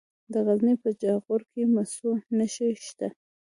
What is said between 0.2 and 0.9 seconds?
د غزني په